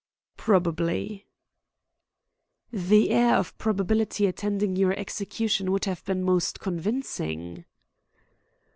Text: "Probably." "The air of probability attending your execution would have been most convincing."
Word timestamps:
"Probably." 0.35 1.27
"The 2.73 3.11
air 3.11 3.35
of 3.35 3.55
probability 3.59 4.25
attending 4.25 4.75
your 4.75 4.93
execution 4.97 5.71
would 5.71 5.85
have 5.85 6.03
been 6.05 6.23
most 6.23 6.59
convincing." 6.59 7.65